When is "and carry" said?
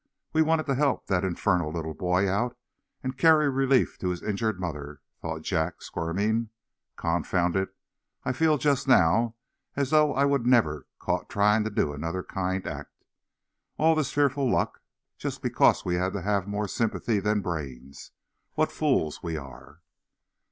3.03-3.47